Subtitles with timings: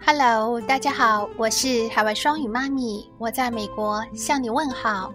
[0.00, 5.12] Hello，大家好，我是海外双语妈咪，我在美国向你问好。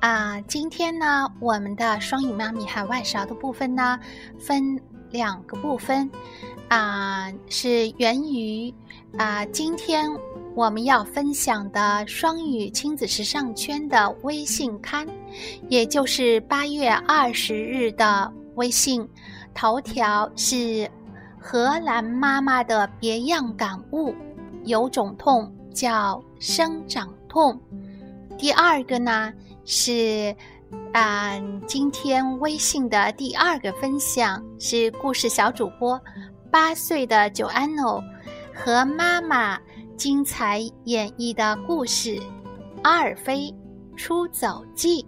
[0.00, 3.98] 啊，今天呢，我们的双语妈咪海外勺的部分呢，
[4.38, 4.80] 分
[5.10, 6.10] 两个部分，
[6.68, 8.72] 啊，是源于
[9.18, 10.08] 啊，今天
[10.54, 15.06] 我们要分享的双语亲子时尚圈的微信刊，
[15.68, 19.06] 也就是八月二十日的微信
[19.52, 20.90] 头条是。
[21.42, 24.14] 荷兰妈妈的别样感悟，
[24.64, 27.60] 有种痛叫生长痛。
[28.38, 29.32] 第二个呢
[29.64, 30.34] 是，
[30.92, 31.32] 啊，
[31.66, 36.00] 今天微信的第二个分享是故事小主播
[36.48, 38.00] 八岁的九安诺
[38.54, 39.58] 和妈妈
[39.96, 42.10] 精彩演绎的故事
[42.82, 43.52] 《阿尔菲
[43.96, 45.04] 出走记》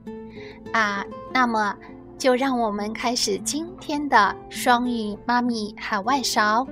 [0.73, 1.77] 啊，那么。
[2.17, 6.67] 就让我们开始今天的双语妈咪海外勺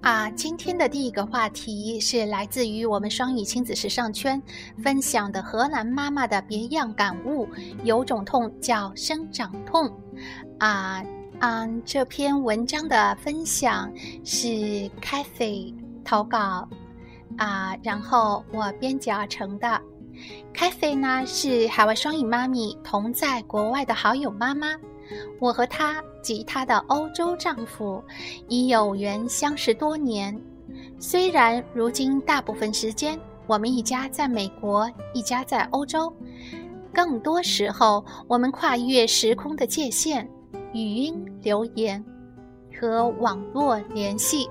[0.00, 0.28] 啊！
[0.30, 4.42] 今天的第一个话题是来自于我们双语亲子时尚圈
[4.82, 7.48] 分享的荷兰妈妈的别样感悟：
[7.84, 9.88] 有种痛叫生长痛
[10.58, 11.04] 啊！
[11.40, 13.92] 嗯，这篇文章的分享
[14.24, 14.48] 是
[15.00, 15.74] Cathy
[16.04, 16.68] 投稿
[17.36, 19.80] 啊，然后我编辑而成的。
[20.52, 24.68] 凯菲呢是海外双语妈咪，同在国外的好友妈妈。
[25.40, 28.02] 我和她及她的欧洲丈夫
[28.48, 30.38] 已有缘相识多年。
[30.98, 36.12] 虽然如今大部分时间我们一家在美国，一家在欧洲，
[36.94, 40.26] 更多时候我们跨越时空的界限，
[40.72, 42.02] 语音留言
[42.80, 44.48] 和网络联系，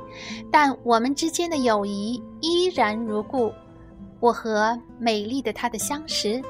[0.51, 3.51] 但我们之间的友谊依然如故。
[4.21, 6.41] 我和美丽的她的相识，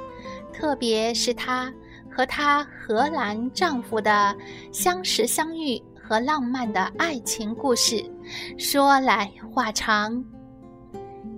[0.53, 1.73] 特别是她
[2.09, 4.35] 和她荷兰丈夫的
[4.71, 8.03] 相识相遇和浪漫的爱情故事，
[8.57, 10.23] 说来话长。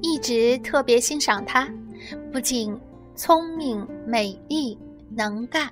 [0.01, 1.69] 一直特别欣赏她，
[2.31, 2.77] 不仅
[3.15, 4.77] 聪明、美丽、
[5.15, 5.71] 能干、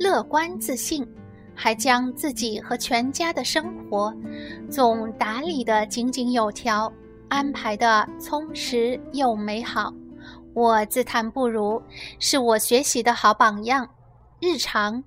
[0.00, 1.06] 乐观、自信，
[1.54, 4.12] 还将自己和全家的生活
[4.70, 6.92] 总打理得井井有条。
[7.32, 9.90] 安排的充实又美好，
[10.52, 11.80] 我自叹不如，
[12.18, 13.88] 是我学习的好榜样。
[14.38, 15.02] 日常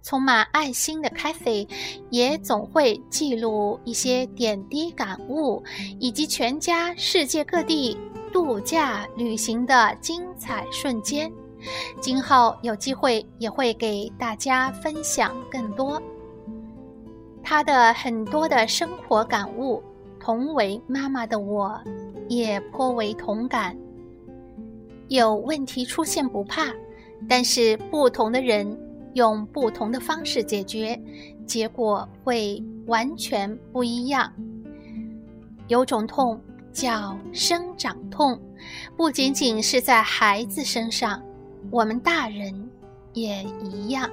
[0.00, 1.68] 充满爱心的 Cathy
[2.10, 5.64] 也总会记录一些点滴感悟，
[5.98, 7.98] 以及全家世界各地
[8.32, 11.28] 度假旅行的精彩瞬间。
[12.00, 16.00] 今后有机会也会给大家分享更多
[17.42, 19.82] 他的很多的生活感悟。
[20.24, 21.78] 同为妈妈的我，
[22.30, 23.76] 也颇为同感。
[25.08, 26.72] 有问题出现不怕，
[27.28, 28.66] 但是不同的人
[29.12, 30.98] 用不同的方式解决，
[31.44, 34.32] 结果会完全不一样。
[35.68, 36.40] 有种痛
[36.72, 38.40] 叫生长痛，
[38.96, 41.22] 不仅仅是在孩子身上，
[41.70, 42.70] 我们大人
[43.12, 44.08] 也一样。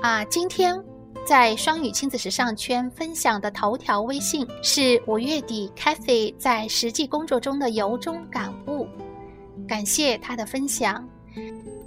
[0.00, 0.80] 啊，今天。
[1.26, 8.86] 在双语亲子时尚圈分享的头条微信是五月底 Cathy 在实际工作中的由衷感悟，
[9.66, 11.08] 感谢她的分享。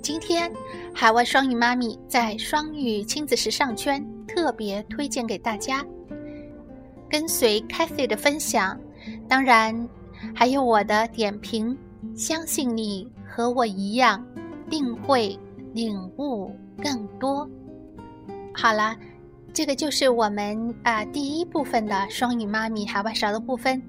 [0.01, 0.51] 今天
[0.91, 5.85] 海外双语妈咪在双语亲子时尚圈特别推荐给大家，
[7.07, 8.79] 跟随 Cathy 的分享，
[9.27, 9.87] 当然
[10.33, 11.77] 还有我的点评，
[12.15, 14.25] 相信你和我一样，
[14.67, 15.37] 定会
[15.73, 16.51] 领悟
[16.81, 17.47] 更多。
[18.51, 18.95] 好了。
[19.57, 23.81] 这个就是我们啊第一部分的双语妈咪海外勺的部分，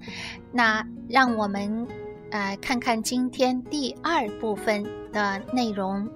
[0.51, 1.87] 那让我们
[2.31, 6.09] 呃看看今天第二部分的内容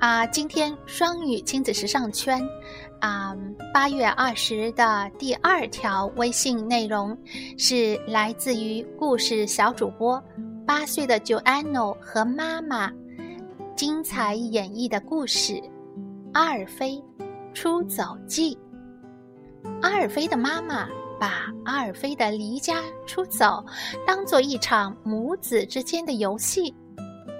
[0.00, 0.26] 啊。
[0.26, 2.42] 今天双语亲子时尚圈
[2.98, 3.36] 啊
[3.72, 7.16] 八月二十的第二条微信内容
[7.56, 10.20] 是来自于故事小主播
[10.66, 12.90] 八岁的 Joanno 和妈妈
[13.76, 15.52] 精彩演绎的故事
[16.32, 17.00] 《阿尔菲
[17.54, 18.56] 出走记》。
[19.82, 20.88] 阿尔菲的妈妈
[21.20, 23.64] 把阿尔菲的离家出走
[24.06, 26.74] 当做一场母子之间的游戏，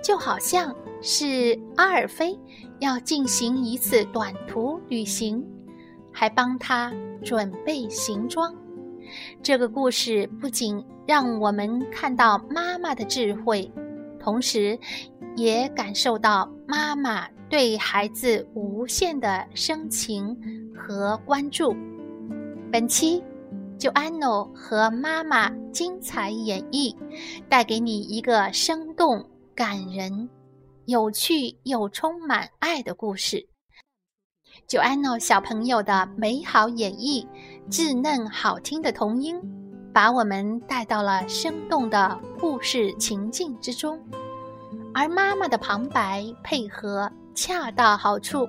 [0.02, 2.38] 就好像是阿尔菲
[2.80, 5.44] 要进行一次短途旅行，
[6.12, 6.92] 还帮他
[7.24, 8.54] 准备行装。
[9.42, 13.70] 这个故事不仅让我们看到妈妈的智慧，
[14.20, 14.78] 同时
[15.36, 20.36] 也感受到妈妈对孩子无限的深情
[20.76, 21.74] 和关注。
[22.70, 23.24] 本期
[23.78, 26.94] 就安诺和妈妈精彩演绎，
[27.48, 29.24] 带给你一个生动、
[29.54, 30.28] 感人、
[30.84, 33.48] 有趣又充满爱的故事。
[34.66, 37.26] 就安诺小朋友的美好演绎，
[37.70, 39.40] 稚嫩好听的童音，
[39.94, 43.98] 把我们带到了生动的故事情境之中，
[44.92, 48.48] 而妈妈的旁白配合恰到好处。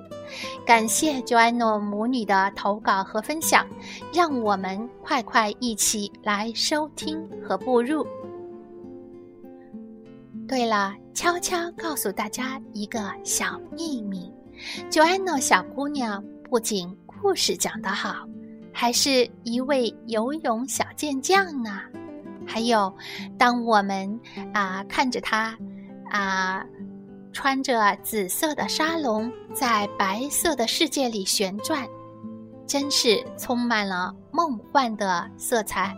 [0.66, 3.64] 感谢 Joanna 母女的投稿和分享，
[4.12, 8.04] 让我们快快一起来收听和步入。
[10.48, 14.28] 对了，悄悄告诉大家一个小秘密
[14.90, 18.26] ：Joanna 小姑娘不仅故事讲得好。
[18.72, 21.80] 还是一位游泳小健将呢。
[22.44, 22.92] 还有，
[23.38, 24.20] 当我们
[24.52, 25.56] 啊看着她
[26.10, 26.64] 啊
[27.32, 31.86] 穿着紫色的沙龙在白色的世界里旋转，
[32.66, 35.94] 真是充满了梦幻的色彩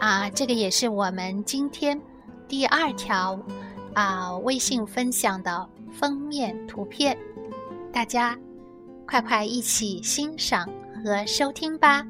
[0.00, 0.28] 啊！
[0.30, 2.00] 这个也是我们今天
[2.48, 3.38] 第二条
[3.94, 7.16] 啊微信分享的封面图片，
[7.92, 8.36] 大家
[9.06, 10.68] 快快一起欣赏
[11.04, 12.04] 和收听吧。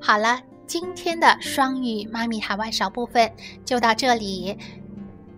[0.00, 3.32] 好了，今天的双语妈咪海外勺部分
[3.64, 4.56] 就到这里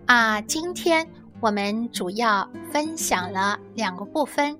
[0.05, 0.41] 啊。
[0.41, 1.07] 今天
[1.41, 4.57] 我们主要分享了两个部分，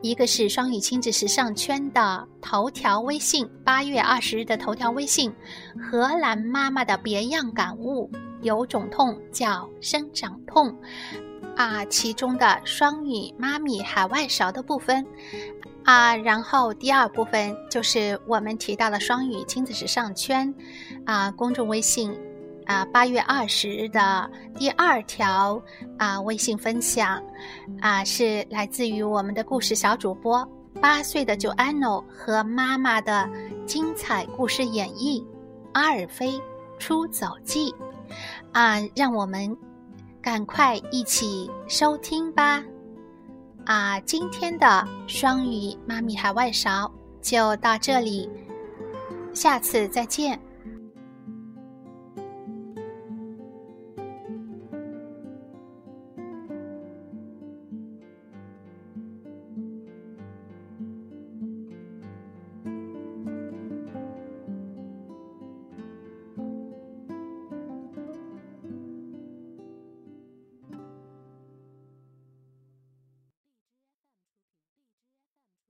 [0.00, 5.32] 一个是双语亲子时尚圈的头条微信，八月二十日的头条微信，
[5.78, 8.10] 荷兰妈妈的别样感悟，
[8.42, 10.74] 有种痛叫生长痛
[11.56, 15.04] 啊，其中的双语妈咪海外勺的部分。
[15.84, 20.54] 啊，然后第二部分就是我们提到了双语亲子时尚圈，
[21.04, 22.18] 啊，公众微信，
[22.66, 25.62] 啊，八月二十日的第二条
[25.98, 27.22] 啊微信分享，
[27.80, 30.46] 啊，是来自于我们的故事小主播
[30.80, 33.28] 八岁的 Joanna 和妈妈的
[33.66, 35.20] 精彩故事演绎
[35.72, 36.40] 《阿尔菲
[36.78, 37.70] 出走记》，
[38.52, 39.56] 啊，让我们
[40.22, 42.62] 赶快一起收听吧。
[43.66, 46.90] 啊，今天的双语妈咪海外勺
[47.20, 48.28] 就到这里，
[49.34, 50.38] 下次再见。